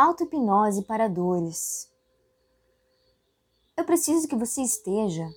auto-hipnose 0.00 0.84
para 0.84 1.08
dores. 1.08 1.92
Eu 3.76 3.84
preciso 3.84 4.26
que 4.26 4.34
você 4.34 4.62
esteja 4.62 5.28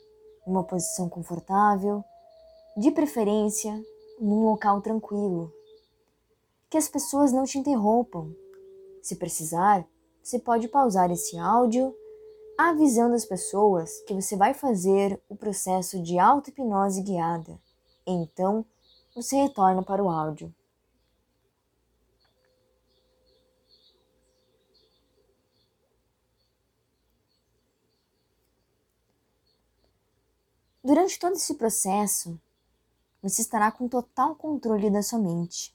em 0.47 0.51
uma 0.51 0.63
posição 0.63 1.09
confortável, 1.09 2.02
de 2.78 2.89
preferência 2.89 3.78
num 4.18 4.46
local 4.46 4.81
tranquilo. 4.81 5.52
Que 6.70 6.78
as 6.78 6.88
pessoas 6.88 7.34
não 7.34 7.44
te 7.44 7.57
interrompam. 7.57 8.34
Se 9.02 9.18
precisar, 9.18 9.86
você 10.23 10.39
pode 10.39 10.70
pausar 10.70 11.11
esse 11.11 11.38
áudio 11.38 11.93
avisando 12.57 13.16
as 13.16 13.25
pessoas 13.25 14.00
que 14.07 14.14
você 14.14 14.38
vai 14.38 14.54
fazer 14.54 15.21
o 15.27 15.36
processo 15.36 16.02
de 16.02 16.18
auto-hipnose 16.18 17.02
guiada. 17.02 17.59
Então, 18.07 18.66
você 19.14 19.36
retorna 19.36 19.84
para 19.84 20.02
o 20.02 20.09
áudio. 20.09 20.55
Durante 30.86 31.18
todo 31.18 31.36
esse 31.36 31.54
processo, 31.54 32.38
você 33.22 33.42
estará 33.42 33.72
com 33.72 33.88
total 33.88 34.36
controle 34.36 34.90
da 34.90 35.02
sua 35.02 35.18
mente. 35.18 35.73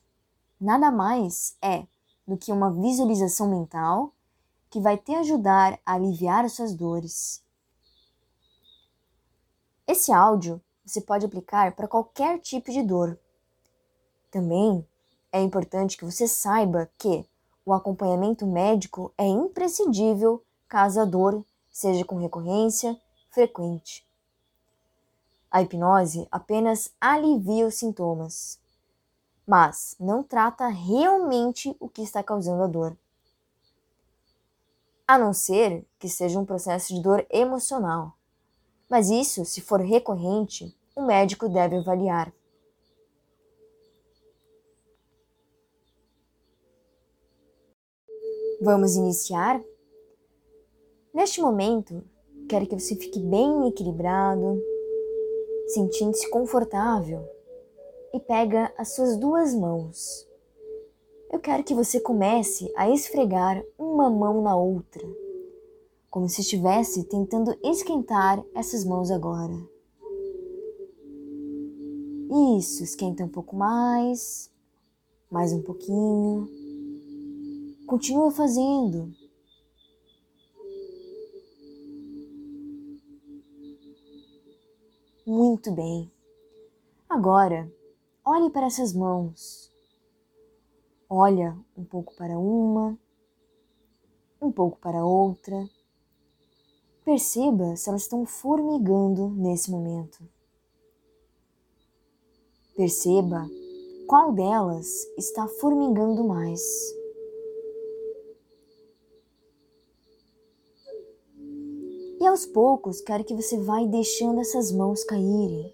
Nada 0.60 0.90
mais 0.90 1.56
é 1.62 1.86
do 2.26 2.36
que 2.36 2.52
uma 2.52 2.70
visualização 2.70 3.48
mental 3.48 4.12
que 4.68 4.78
vai 4.78 4.98
te 4.98 5.14
ajudar 5.14 5.80
a 5.86 5.94
aliviar 5.94 6.44
as 6.44 6.52
suas 6.52 6.74
dores. 6.74 7.42
Esse 9.86 10.12
áudio 10.12 10.60
você 10.84 11.00
pode 11.00 11.24
aplicar 11.24 11.74
para 11.74 11.88
qualquer 11.88 12.38
tipo 12.38 12.70
de 12.70 12.82
dor. 12.82 13.18
Também 14.30 14.86
é 15.32 15.40
importante 15.40 15.96
que 15.96 16.04
você 16.04 16.28
saiba 16.28 16.90
que 16.98 17.26
o 17.64 17.72
acompanhamento 17.72 18.46
médico 18.46 19.10
é 19.16 19.26
imprescindível 19.26 20.44
caso 20.68 21.00
a 21.00 21.06
dor 21.06 21.42
seja 21.70 22.04
com 22.04 22.16
recorrência 22.16 23.00
frequente. 23.30 24.07
A 25.58 25.62
hipnose 25.62 26.28
apenas 26.30 26.92
alivia 27.00 27.66
os 27.66 27.74
sintomas, 27.74 28.60
mas 29.44 29.96
não 29.98 30.22
trata 30.22 30.68
realmente 30.68 31.74
o 31.80 31.88
que 31.88 32.00
está 32.00 32.22
causando 32.22 32.62
a 32.62 32.68
dor. 32.68 32.96
A 35.04 35.18
não 35.18 35.32
ser 35.32 35.84
que 35.98 36.08
seja 36.08 36.38
um 36.38 36.44
processo 36.44 36.94
de 36.94 37.02
dor 37.02 37.26
emocional. 37.28 38.16
Mas 38.88 39.10
isso, 39.10 39.44
se 39.44 39.60
for 39.60 39.80
recorrente, 39.80 40.72
o 40.94 41.02
médico 41.02 41.48
deve 41.48 41.78
avaliar. 41.78 42.32
Vamos 48.62 48.94
iniciar? 48.94 49.60
Neste 51.12 51.40
momento, 51.40 52.04
quero 52.48 52.64
que 52.64 52.78
você 52.78 52.94
fique 52.94 53.18
bem 53.18 53.66
equilibrado, 53.66 54.62
sentindo-se 55.68 56.28
confortável, 56.30 57.24
e 58.12 58.20
pega 58.20 58.72
as 58.76 58.94
suas 58.94 59.16
duas 59.16 59.54
mãos. 59.54 60.26
Eu 61.30 61.38
quero 61.38 61.62
que 61.62 61.74
você 61.74 62.00
comece 62.00 62.72
a 62.76 62.88
esfregar 62.90 63.62
uma 63.78 64.08
mão 64.08 64.42
na 64.42 64.56
outra, 64.56 65.06
como 66.10 66.28
se 66.28 66.40
estivesse 66.40 67.04
tentando 67.04 67.56
esquentar 67.62 68.42
essas 68.54 68.84
mãos 68.84 69.10
agora. 69.10 69.54
Isso, 72.58 72.82
esquenta 72.82 73.24
um 73.24 73.28
pouco 73.28 73.56
mais, 73.56 74.50
mais 75.30 75.52
um 75.52 75.62
pouquinho. 75.62 76.48
Continua 77.86 78.30
fazendo. 78.30 79.12
Muito 85.28 85.70
bem. 85.70 86.10
Agora, 87.06 87.70
olhe 88.24 88.48
para 88.48 88.64
essas 88.64 88.94
mãos. 88.94 89.70
Olha 91.06 91.54
um 91.76 91.84
pouco 91.84 92.16
para 92.16 92.38
uma, 92.38 92.98
um 94.40 94.50
pouco 94.50 94.78
para 94.78 95.04
outra. 95.04 95.68
Perceba 97.04 97.76
se 97.76 97.90
elas 97.90 98.04
estão 98.04 98.24
formigando 98.24 99.28
nesse 99.28 99.70
momento. 99.70 100.26
Perceba 102.74 103.46
qual 104.06 104.32
delas 104.32 104.88
está 105.18 105.46
formigando 105.46 106.24
mais. 106.26 106.62
E 112.20 112.26
aos 112.26 112.44
poucos, 112.44 113.00
quero 113.00 113.22
que 113.22 113.34
você 113.34 113.56
vá 113.56 113.80
deixando 113.84 114.40
essas 114.40 114.72
mãos 114.72 115.04
caírem. 115.04 115.72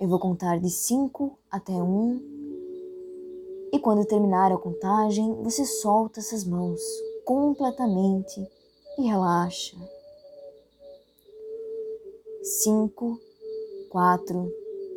Eu 0.00 0.08
vou 0.08 0.18
contar 0.18 0.58
de 0.58 0.70
5 0.70 1.38
até 1.50 1.72
1. 1.72 1.76
Um, 1.76 2.32
e 3.70 3.78
quando 3.78 4.06
terminar 4.06 4.50
a 4.50 4.56
contagem, 4.56 5.34
você 5.42 5.66
solta 5.66 6.20
essas 6.20 6.44
mãos 6.44 6.80
completamente 7.22 8.48
e 8.98 9.02
relaxa. 9.02 9.76
5, 12.42 13.20
4, 13.90 14.52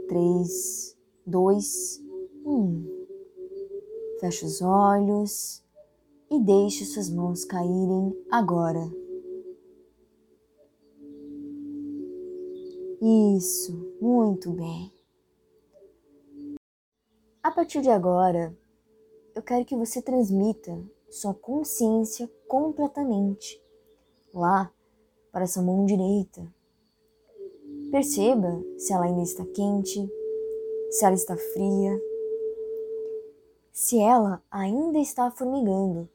3, 0.07 0.97
2, 1.25 2.02
1. 2.46 3.06
Feche 4.22 4.46
os 4.46 4.62
olhos 4.62 5.62
e 6.31 6.40
deixe 6.40 6.86
suas 6.86 7.09
mãos 7.09 7.44
caírem 7.44 8.18
agora. 8.31 9.04
Isso, 13.07 13.95
muito 14.01 14.49
bem. 14.49 14.91
A 17.43 17.51
partir 17.51 17.81
de 17.81 17.89
agora, 17.91 18.57
eu 19.35 19.43
quero 19.43 19.63
que 19.63 19.75
você 19.75 20.01
transmita 20.01 20.75
sua 21.07 21.31
consciência 21.31 22.27
completamente 22.47 23.61
lá 24.33 24.73
para 25.31 25.45
sua 25.45 25.61
mão 25.61 25.85
direita. 25.85 26.51
Perceba 27.91 28.59
se 28.75 28.91
ela 28.91 29.05
ainda 29.05 29.21
está 29.21 29.45
quente, 29.45 30.09
se 30.89 31.05
ela 31.05 31.13
está 31.13 31.38
fria, 31.38 32.01
se 33.71 33.99
ela 33.99 34.41
ainda 34.49 34.97
está 34.97 35.29
formigando. 35.29 36.09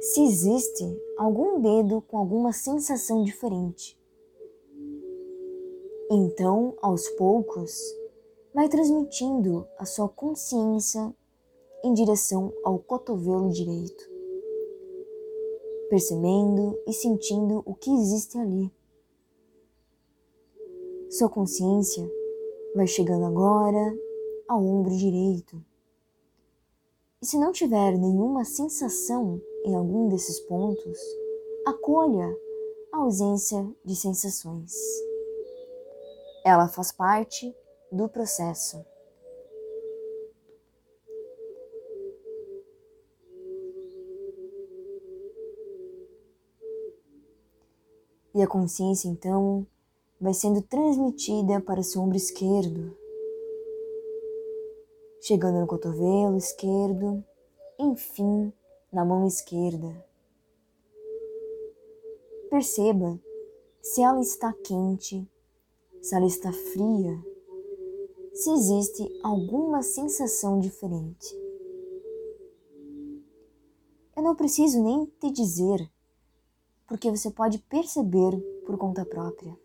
Se 0.00 0.22
existe 0.22 0.84
algum 1.16 1.60
dedo 1.60 2.00
com 2.02 2.18
alguma 2.18 2.52
sensação 2.52 3.24
diferente. 3.24 3.98
Então, 6.10 6.74
aos 6.80 7.08
poucos, 7.10 7.78
vai 8.54 8.68
transmitindo 8.68 9.66
a 9.76 9.84
sua 9.84 10.08
consciência 10.08 11.14
em 11.84 11.92
direção 11.92 12.52
ao 12.64 12.78
cotovelo 12.78 13.50
direito, 13.50 14.10
percebendo 15.90 16.78
e 16.86 16.92
sentindo 16.92 17.62
o 17.66 17.74
que 17.74 17.90
existe 17.90 18.38
ali. 18.38 18.72
Sua 21.10 21.28
consciência 21.28 22.08
vai 22.74 22.86
chegando 22.86 23.24
agora 23.24 23.96
ao 24.46 24.62
ombro 24.62 24.96
direito. 24.96 25.67
E 27.20 27.26
se 27.26 27.36
não 27.36 27.50
tiver 27.50 27.98
nenhuma 27.98 28.44
sensação 28.44 29.42
em 29.64 29.74
algum 29.74 30.08
desses 30.08 30.38
pontos, 30.40 30.98
acolha 31.66 32.32
a 32.92 32.98
ausência 32.98 33.68
de 33.84 33.96
sensações. 33.96 34.72
Ela 36.44 36.68
faz 36.68 36.92
parte 36.92 37.52
do 37.90 38.08
processo. 38.08 38.84
E 48.32 48.40
a 48.40 48.46
consciência 48.46 49.08
então 49.08 49.66
vai 50.20 50.32
sendo 50.32 50.62
transmitida 50.62 51.60
para 51.60 51.82
seu 51.82 52.00
ombro 52.00 52.16
esquerdo, 52.16 52.96
chegando 55.20 55.60
no 55.60 55.66
cotovelo 55.66 56.36
esquerdo, 56.36 57.24
enfim, 57.78 58.52
na 58.92 59.04
mão 59.04 59.26
esquerda. 59.26 60.04
Perceba 62.50 63.20
se 63.82 64.02
ela 64.02 64.20
está 64.20 64.52
quente, 64.52 65.26
se 66.00 66.14
ela 66.14 66.26
está 66.26 66.52
fria, 66.52 67.18
se 68.32 68.50
existe 68.50 69.20
alguma 69.22 69.82
sensação 69.82 70.60
diferente. 70.60 71.36
Eu 74.16 74.22
não 74.22 74.34
preciso 74.34 74.82
nem 74.82 75.06
te 75.20 75.30
dizer, 75.30 75.90
porque 76.86 77.10
você 77.10 77.30
pode 77.30 77.58
perceber 77.58 78.36
por 78.64 78.76
conta 78.78 79.04
própria 79.04 79.56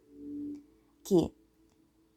que, 1.04 1.34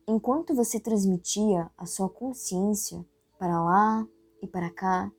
enquanto 0.06 0.55
você 0.55 0.79
transmitia 0.79 1.71
a 1.77 1.87
sua 1.87 2.09
consciência 2.09 3.05
para 3.38 3.62
lá 3.62 4.06
e 4.43 4.47
para 4.47 4.71
cá, 4.71 5.11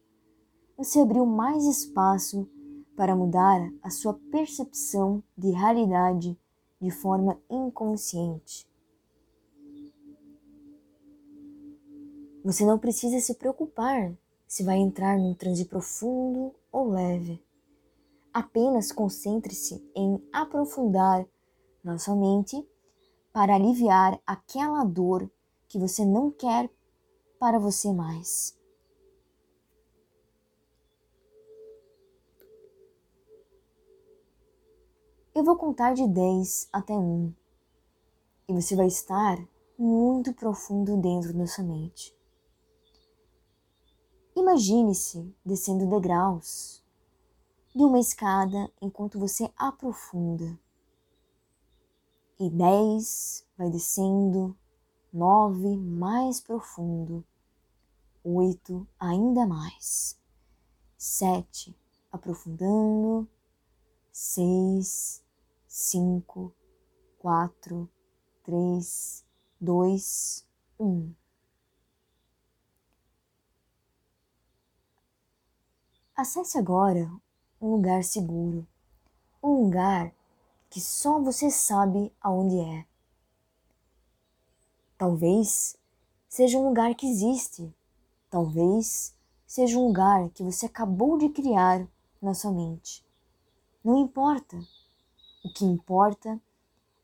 você 0.78 1.00
abriu 1.00 1.26
mais 1.26 1.66
espaço 1.66 2.48
para 2.96 3.16
mudar 3.16 3.72
a 3.82 3.90
sua 3.90 4.14
percepção 4.32 5.24
de 5.38 5.52
realidade 5.52 6.38
de 6.80 6.92
forma 6.92 7.40
inconsciente. 7.50 8.68
Você 12.44 12.66
não 12.66 12.80
precisa 12.80 13.20
se 13.20 13.34
preocupar 13.36 14.16
se 14.48 14.64
vai 14.64 14.78
entrar 14.78 15.18
num 15.18 15.34
transe 15.34 15.66
profundo 15.66 16.56
ou 16.72 16.90
leve. 16.90 17.44
Apenas 18.34 18.92
concentre-se 18.92 19.84
em 19.96 20.24
aprofundar 20.32 21.28
na 21.84 21.98
sua 21.98 22.16
mente 22.16 22.66
para 23.34 23.56
aliviar 23.56 24.20
aquela 24.26 24.84
dor 24.84 25.30
que 25.68 25.78
você 25.78 26.06
não 26.06 26.32
quer 26.32 26.70
para 27.40 27.60
você 27.60 27.92
mais. 27.92 28.58
Eu 35.34 35.44
vou 35.44 35.56
contar 35.56 35.94
de 35.94 36.08
10 36.08 36.68
até 36.74 36.94
1 36.94 37.32
e 38.50 38.54
você 38.54 38.76
vai 38.76 38.88
estar 38.88 39.38
muito 39.78 40.34
profundo 40.34 40.98
dentro 40.98 41.32
da 41.32 41.46
sua 41.46 41.64
mente. 41.64 42.16
Imagine-se 44.36 45.36
descendo 45.46 45.88
degraus 45.88 46.84
de 47.76 47.84
uma 47.84 48.00
escada 48.00 48.72
enquanto 48.82 49.20
você 49.20 49.52
aprofunda. 49.56 50.60
E 52.40 52.50
10 52.50 53.46
vai 53.58 53.70
descendo, 53.70 54.58
9 55.14 55.78
mais 55.78 56.40
profundo, 56.42 57.24
8 58.24 58.88
ainda 59.00 59.46
mais, 59.46 60.20
7 60.98 61.76
aprofundando, 62.12 63.28
6 64.12 65.24
cinco, 65.78 66.52
quatro, 67.20 67.88
três, 68.44 69.24
dois, 69.62 70.44
um. 70.80 71.14
Acesse 76.16 76.58
agora 76.58 77.12
um 77.62 77.74
lugar 77.74 78.04
seguro, 78.04 78.68
um 79.44 79.66
lugar 79.66 80.12
que 80.68 80.82
só 80.82 81.22
você 81.22 81.52
sabe 81.52 82.12
aonde 82.20 82.60
é. 82.60 82.86
Talvez 84.98 85.78
seja 86.28 86.58
um 86.58 86.68
lugar 86.68 86.96
que 86.96 87.08
existe, 87.08 87.72
talvez 88.30 89.16
seja 89.46 89.78
um 89.78 89.88
lugar 89.88 90.30
que 90.30 90.44
você 90.44 90.66
acabou 90.66 91.18
de 91.18 91.30
criar 91.30 91.88
na 92.22 92.34
sua 92.34 92.52
mente. 92.52 93.06
Não 93.84 93.98
importa. 93.98 94.58
O 95.46 95.54
que 95.54 95.64
importa 95.64 96.42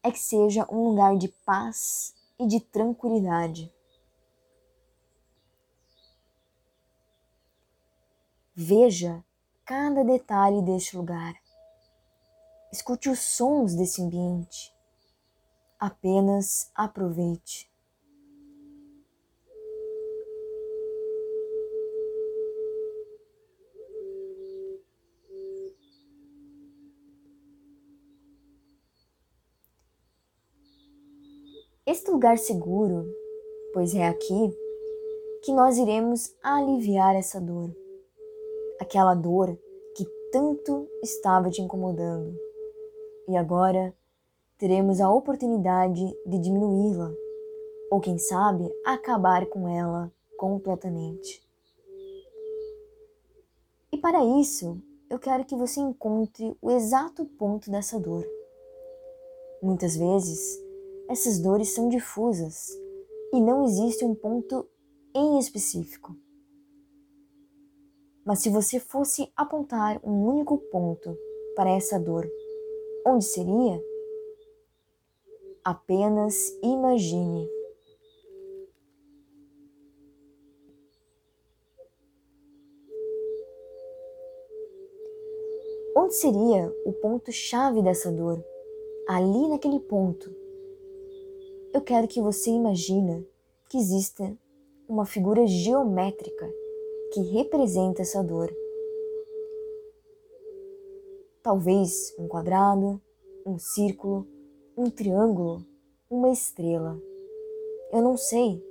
é 0.01 0.11
que 0.11 0.19
seja 0.19 0.67
um 0.69 0.89
lugar 0.89 1.17
de 1.17 1.27
paz 1.45 2.15
e 2.37 2.47
de 2.47 2.59
tranquilidade. 2.59 3.71
Veja 8.55 9.23
cada 9.63 10.03
detalhe 10.03 10.61
deste 10.61 10.97
lugar. 10.97 11.35
Escute 12.71 13.09
os 13.09 13.19
sons 13.19 13.75
desse 13.75 14.01
ambiente. 14.01 14.73
Apenas 15.79 16.69
aproveite. 16.75 17.72
Este 31.85 32.09
lugar 32.09 32.38
seguro, 32.38 33.06
pois 33.74 33.94
é 33.94 34.07
aqui 34.07 34.57
que 35.41 35.51
nós 35.51 35.77
iremos 35.77 36.33
aliviar 36.41 37.13
essa 37.13 37.41
dor, 37.41 37.75
aquela 38.80 39.13
dor 39.13 39.57
que 39.94 40.06
tanto 40.31 40.88
estava 41.01 41.50
te 41.50 41.62
incomodando. 41.62 42.33
E 43.27 43.35
agora 43.35 43.94
teremos 44.57 45.01
a 45.01 45.12
oportunidade 45.12 46.01
de 46.25 46.39
diminuí-la, 46.39 47.12
ou 47.91 48.00
quem 48.00 48.18
sabe 48.18 48.63
acabar 48.86 49.45
com 49.47 49.68
ela 49.68 50.09
completamente. 50.38 51.44
E 53.91 53.97
para 53.97 54.24
isso, 54.24 54.81
eu 55.09 55.19
quero 55.19 55.44
que 55.44 55.56
você 55.56 55.81
encontre 55.81 56.56
o 56.62 56.71
exato 56.71 57.25
ponto 57.25 57.69
dessa 57.69 58.00
dor. 58.00 58.25
Muitas 59.62 59.97
vezes, 59.97 60.62
essas 61.13 61.38
dores 61.38 61.69
são 61.69 61.89
difusas 61.89 62.69
e 63.31 63.39
não 63.39 63.65
existe 63.65 64.04
um 64.04 64.15
ponto 64.15 64.68
em 65.13 65.38
específico. 65.38 66.18
Mas 68.25 68.39
se 68.39 68.50
você 68.50 68.80
fosse 68.80 69.31
apontar 69.36 70.01
um 70.04 70.25
único 70.27 70.57
ponto 70.57 71.15
para 71.56 71.69
essa 71.69 72.00
dor, 72.00 72.27
onde 73.06 73.25
seria? 73.25 73.80
Apenas 75.63 76.36
imagine. 76.63 77.48
Onde 85.95 86.15
seria 86.15 86.75
o 86.86 86.94
ponto-chave 86.94 87.83
dessa 87.83 88.12
dor? 88.12 88.44
Ali 89.07 89.48
naquele 89.48 89.80
ponto 89.80 90.42
eu 91.73 91.81
quero 91.81 92.07
que 92.07 92.21
você 92.21 92.51
imagine 92.51 93.27
que 93.67 93.79
exista 93.79 94.37
uma 94.87 95.05
figura 95.05 95.47
geométrica 95.47 96.47
que 97.11 97.19
representa 97.31 98.03
essa 98.03 98.23
dor. 98.23 98.55
Talvez 101.41 102.15
um 102.19 102.27
quadrado, 102.27 103.01
um 103.43 103.57
círculo, 103.57 104.27
um 104.77 104.87
triângulo, 104.87 105.65
uma 106.07 106.29
estrela. 106.29 107.01
Eu 107.91 108.03
não 108.03 108.17
sei. 108.17 108.63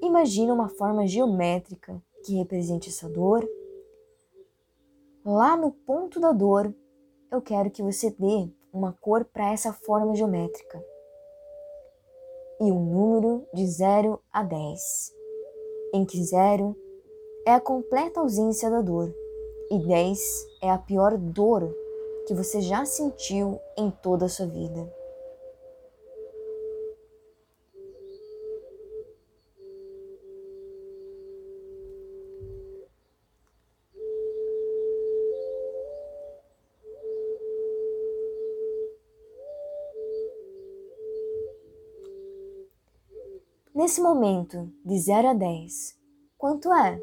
Imagina 0.00 0.54
uma 0.54 0.70
forma 0.70 1.06
geométrica 1.06 2.02
que 2.24 2.36
represente 2.36 2.88
essa 2.88 3.06
dor. 3.06 3.46
Lá 5.22 5.58
no 5.58 5.70
ponto 5.70 6.18
da 6.18 6.32
dor, 6.32 6.74
eu 7.30 7.42
quero 7.42 7.70
que 7.70 7.82
você 7.82 8.10
dê 8.10 8.48
uma 8.72 8.94
cor 8.94 9.26
para 9.26 9.52
essa 9.52 9.74
forma 9.74 10.14
geométrica 10.14 10.82
e 12.60 12.64
um 12.64 12.84
número 12.84 13.46
de 13.52 13.66
0 13.66 14.20
a 14.32 14.42
10, 14.42 15.12
em 15.94 16.04
que 16.04 16.22
0 16.22 16.76
é 17.46 17.52
a 17.52 17.60
completa 17.60 18.20
ausência 18.20 18.70
da 18.70 18.80
dor 18.80 19.14
e 19.70 19.78
10 19.78 20.18
é 20.62 20.70
a 20.70 20.78
pior 20.78 21.16
dor 21.16 21.74
que 22.26 22.34
você 22.34 22.60
já 22.60 22.84
sentiu 22.84 23.58
em 23.76 23.90
toda 23.90 24.26
a 24.26 24.28
sua 24.28 24.46
vida. 24.46 24.95
Nesse 43.86 44.00
momento, 44.00 44.68
de 44.84 44.98
0 44.98 45.28
a 45.28 45.32
10, 45.32 45.96
quanto 46.36 46.74
é? 46.74 47.00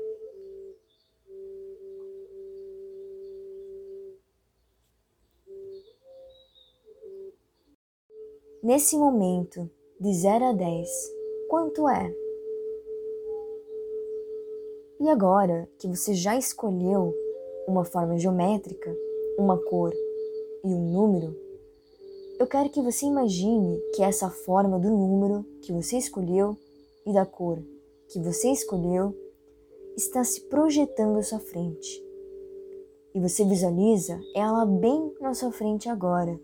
Nesse 8.62 8.98
momento, 8.98 9.72
de 9.98 10.14
0 10.14 10.44
a 10.44 10.52
10, 10.52 10.90
quanto 11.50 11.88
é? 11.88 12.14
E 15.00 15.08
agora 15.08 15.70
que 15.80 15.88
você 15.88 16.14
já 16.14 16.36
escolheu 16.36 17.16
uma 17.66 17.86
forma 17.86 18.18
geométrica, 18.18 18.94
uma 19.40 19.58
cor 19.58 19.94
e 20.66 20.68
um 20.68 20.92
número, 20.92 21.34
eu 22.38 22.46
quero 22.46 22.70
que 22.70 22.82
você 22.82 23.06
imagine 23.06 23.80
que 23.96 24.04
essa 24.04 24.30
forma 24.30 24.78
do 24.78 24.90
número 24.90 25.46
que 25.62 25.72
você 25.72 25.98
escolheu 25.98 26.58
e 27.06 27.14
da 27.14 27.26
cor 27.26 27.64
que 28.08 28.20
você 28.20 28.50
escolheu 28.50 29.16
está 29.96 30.24
se 30.24 30.42
projetando 30.42 31.18
à 31.18 31.24
sua 31.24 31.40
frente. 31.40 32.04
E 33.14 33.20
você 33.20 33.46
visualiza 33.46 34.20
ela 34.36 34.66
bem 34.66 35.14
na 35.20 35.34
sua 35.34 35.52
frente 35.52 35.88
agora. 35.88 36.40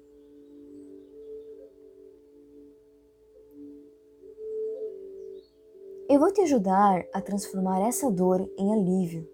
Eu 6.07 6.19
vou 6.19 6.31
te 6.31 6.41
ajudar 6.41 7.07
a 7.13 7.21
transformar 7.21 7.87
essa 7.87 8.09
dor 8.09 8.49
em 8.57 8.73
alívio. 8.73 9.29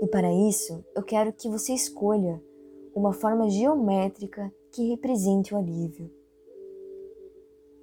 E 0.00 0.06
para 0.06 0.32
isso, 0.32 0.84
eu 0.94 1.02
quero 1.02 1.32
que 1.32 1.48
você 1.48 1.74
escolha 1.74 2.42
uma 2.94 3.12
forma 3.12 3.48
geométrica 3.50 4.52
que 4.70 4.88
represente 4.88 5.54
o 5.54 5.58
alívio. 5.58 6.10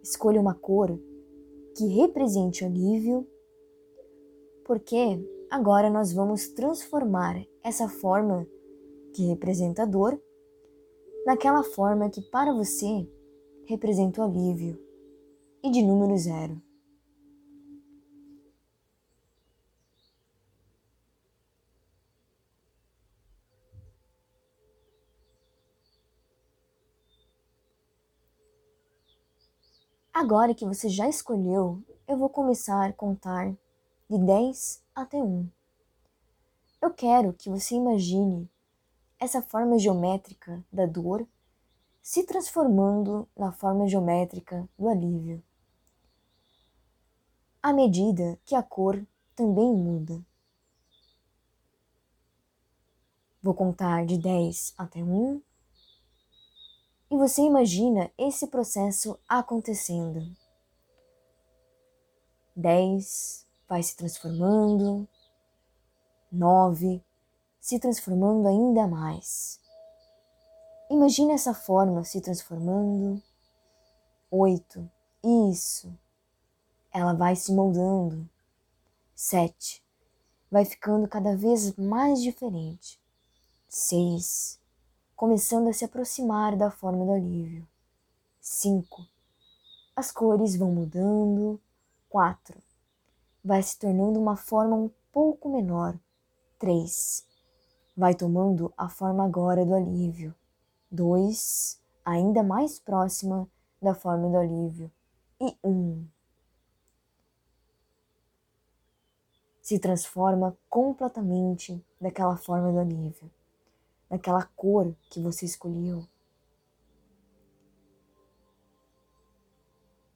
Escolha 0.01 0.41
uma 0.41 0.55
cor 0.55 0.99
que 1.75 1.85
represente 1.87 2.65
alívio, 2.65 3.27
porque 4.65 5.19
agora 5.49 5.89
nós 5.89 6.13
vamos 6.13 6.47
transformar 6.49 7.45
essa 7.63 7.87
forma 7.87 8.47
que 9.13 9.27
representa 9.27 9.85
dor 9.85 10.21
naquela 11.25 11.63
forma 11.63 12.09
que 12.09 12.21
para 12.21 12.53
você 12.53 13.07
representa 13.65 14.21
o 14.21 14.23
alívio 14.23 14.79
e 15.63 15.69
de 15.69 15.81
número 15.81 16.17
zero. 16.17 16.61
Agora 30.21 30.53
que 30.53 30.67
você 30.67 30.87
já 30.87 31.09
escolheu, 31.09 31.83
eu 32.07 32.15
vou 32.15 32.29
começar 32.29 32.87
a 32.87 32.93
contar 32.93 33.55
de 34.07 34.19
10 34.19 34.83
até 34.93 35.17
1. 35.17 35.49
Eu 36.79 36.93
quero 36.93 37.33
que 37.33 37.49
você 37.49 37.73
imagine 37.73 38.47
essa 39.19 39.41
forma 39.41 39.79
geométrica 39.79 40.63
da 40.71 40.85
dor 40.85 41.27
se 42.03 42.23
transformando 42.23 43.27
na 43.35 43.51
forma 43.51 43.87
geométrica 43.87 44.69
do 44.77 44.87
alívio. 44.89 45.43
À 47.59 47.73
medida 47.73 48.37
que 48.45 48.53
a 48.53 48.61
cor 48.61 49.03
também 49.35 49.73
muda. 49.73 50.23
Vou 53.41 53.55
contar 53.55 54.05
de 54.05 54.19
10 54.19 54.75
até 54.77 55.03
1 55.03 55.41
e 57.11 57.17
você 57.17 57.41
imagina 57.41 58.09
esse 58.17 58.47
processo 58.47 59.19
acontecendo. 59.27 60.33
10 62.55 63.45
vai 63.67 63.83
se 63.83 63.97
transformando, 63.97 65.05
9 66.31 67.03
se 67.59 67.77
transformando 67.79 68.47
ainda 68.47 68.87
mais. 68.87 69.59
Imagina 70.89 71.33
essa 71.33 71.53
forma 71.53 72.01
se 72.05 72.21
transformando. 72.21 73.21
8 74.31 74.89
isso. 75.21 75.93
Ela 76.93 77.13
vai 77.13 77.35
se 77.35 77.51
moldando. 77.51 78.29
7 79.13 79.83
vai 80.49 80.63
ficando 80.63 81.09
cada 81.09 81.35
vez 81.35 81.75
mais 81.75 82.21
diferente. 82.21 82.97
6 83.67 84.60
começando 85.21 85.67
a 85.67 85.73
se 85.73 85.85
aproximar 85.85 86.57
da 86.57 86.71
forma 86.71 87.05
do 87.05 87.11
alívio. 87.11 87.67
5. 88.39 89.05
As 89.95 90.11
cores 90.11 90.55
vão 90.55 90.71
mudando. 90.71 91.61
4. 92.09 92.57
Vai 93.45 93.61
se 93.61 93.77
tornando 93.77 94.19
uma 94.19 94.35
forma 94.35 94.75
um 94.75 94.89
pouco 95.11 95.47
menor. 95.47 95.95
3. 96.57 97.23
Vai 97.95 98.15
tomando 98.15 98.73
a 98.75 98.89
forma 98.89 99.23
agora 99.23 99.63
do 99.63 99.75
alívio. 99.75 100.33
2. 100.89 101.79
Ainda 102.03 102.41
mais 102.41 102.79
próxima 102.79 103.47
da 103.79 103.93
forma 103.93 104.27
do 104.27 104.37
alívio. 104.37 104.91
E 105.39 105.55
1. 105.63 105.69
Um, 105.69 106.07
se 109.61 109.77
transforma 109.77 110.57
completamente 110.67 111.79
daquela 112.01 112.35
forma 112.35 112.71
do 112.71 112.79
alívio 112.79 113.29
daquela 114.11 114.43
cor 114.57 114.93
que 115.09 115.21
você 115.21 115.45
escolheu. 115.45 116.05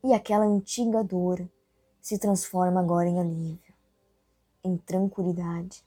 E 0.04 0.14
aquela 0.14 0.44
antiga 0.44 1.02
dor 1.02 1.50
se 2.02 2.20
transforma 2.20 2.82
agora 2.82 3.08
em 3.08 3.20
alívio, 3.20 3.74
em 4.62 4.75
tranquilidade. 4.78 5.84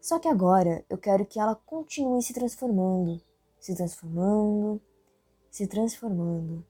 Só 0.00 0.20
que 0.20 0.28
agora 0.28 0.84
eu 0.88 0.96
quero 0.96 1.26
que 1.26 1.40
ela 1.40 1.56
continue 1.56 2.22
se 2.22 2.32
transformando, 2.32 3.20
se 3.58 3.74
transformando, 3.74 4.80
se 5.50 5.66
transformando. 5.66 6.64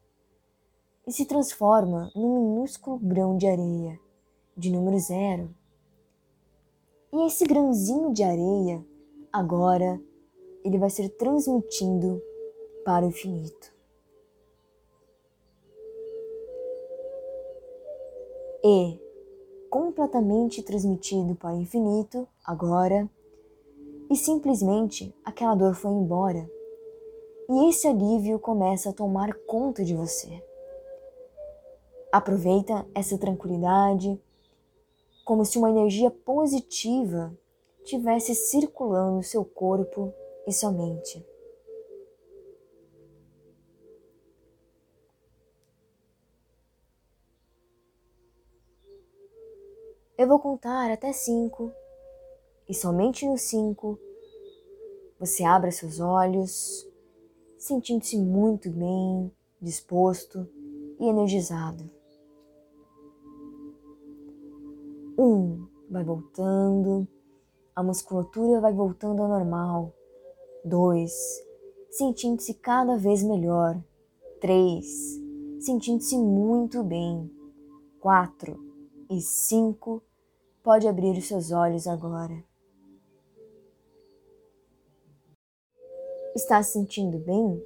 E 1.06 1.12
se 1.12 1.26
transforma 1.26 2.10
num 2.14 2.54
minúsculo 2.54 2.98
grão 2.98 3.36
de 3.36 3.46
areia, 3.46 4.00
de 4.56 4.70
número 4.70 4.98
zero. 4.98 5.54
E 7.12 7.26
esse 7.26 7.44
grãozinho 7.44 8.12
de 8.12 8.22
areia 8.22 8.84
agora 9.32 10.00
ele 10.64 10.78
vai 10.78 10.90
ser 10.90 11.08
transmitido 11.10 12.22
para 12.84 13.04
o 13.04 13.08
infinito. 13.08 13.72
E, 18.64 19.00
completamente 19.68 20.62
transmitido 20.62 21.34
para 21.34 21.54
o 21.54 21.60
infinito, 21.60 22.28
agora, 22.44 23.10
e 24.08 24.14
simplesmente 24.14 25.12
aquela 25.24 25.54
dor 25.54 25.74
foi 25.74 25.90
embora. 25.90 26.48
E 27.48 27.68
esse 27.68 27.88
alívio 27.88 28.38
começa 28.38 28.90
a 28.90 28.92
tomar 28.92 29.34
conta 29.46 29.84
de 29.84 29.94
você. 29.94 30.42
Aproveita 32.12 32.86
essa 32.94 33.18
tranquilidade 33.18 34.20
como 35.24 35.44
se 35.44 35.58
uma 35.58 35.70
energia 35.70 36.10
positiva 36.10 37.36
tivesse 37.84 38.34
circulando 38.34 39.22
seu 39.22 39.44
corpo 39.44 40.12
e 40.46 40.52
sua 40.52 40.70
mente. 40.70 41.24
Eu 50.16 50.28
vou 50.28 50.38
contar 50.38 50.90
até 50.90 51.12
cinco, 51.12 51.72
e 52.68 52.74
somente 52.74 53.26
no 53.26 53.36
cinco 53.36 53.98
você 55.18 55.42
abre 55.42 55.72
seus 55.72 56.00
olhos, 56.00 56.88
sentindo-se 57.58 58.18
muito 58.18 58.70
bem, 58.70 59.32
disposto 59.60 60.48
e 60.98 61.08
energizado. 61.08 61.90
Um, 65.18 65.66
vai 65.90 66.04
voltando 66.04 67.06
a 67.74 67.82
musculatura 67.82 68.60
vai 68.60 68.72
voltando 68.72 69.22
ao 69.22 69.28
normal. 69.28 69.92
2. 70.64 71.12
Sentindo-se 71.90 72.54
cada 72.54 72.96
vez 72.96 73.22
melhor. 73.22 73.82
3. 74.40 75.20
Sentindo-se 75.58 76.18
muito 76.18 76.82
bem. 76.82 77.30
4. 78.00 78.58
E 79.10 79.20
5. 79.20 80.02
Pode 80.62 80.86
abrir 80.86 81.16
os 81.16 81.26
seus 81.26 81.50
olhos 81.50 81.86
agora. 81.86 82.44
Está 86.34 86.62
se 86.62 86.72
sentindo 86.72 87.18
bem? 87.18 87.62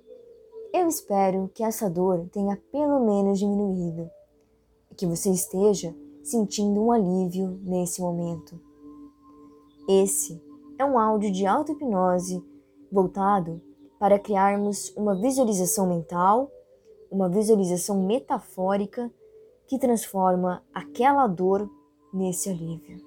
Eu 0.72 0.88
espero 0.88 1.50
que 1.54 1.62
essa 1.62 1.88
dor 1.88 2.28
tenha 2.32 2.60
pelo 2.70 3.04
menos 3.04 3.38
diminuído 3.38 4.10
e 4.90 4.94
que 4.94 5.06
você 5.06 5.30
esteja 5.30 5.94
sentindo 6.22 6.82
um 6.82 6.90
alívio 6.90 7.60
nesse 7.62 8.00
momento. 8.00 8.65
Esse 9.88 10.43
é 10.76 10.85
um 10.85 10.99
áudio 10.99 11.31
de 11.31 11.47
auto-hipnose 11.47 12.45
voltado 12.90 13.62
para 14.00 14.19
criarmos 14.19 14.93
uma 14.97 15.14
visualização 15.14 15.87
mental, 15.87 16.50
uma 17.09 17.28
visualização 17.28 18.02
metafórica 18.02 19.09
que 19.69 19.78
transforma 19.78 20.64
aquela 20.75 21.28
dor 21.28 21.71
nesse 22.12 22.50
alívio. 22.50 23.05